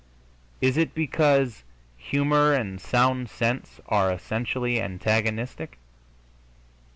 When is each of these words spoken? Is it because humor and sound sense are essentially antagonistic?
Is 0.61 0.77
it 0.77 0.95
because 0.95 1.63
humor 1.95 2.53
and 2.53 2.81
sound 2.81 3.29
sense 3.29 3.79
are 3.87 4.11
essentially 4.11 4.81
antagonistic? 4.81 5.77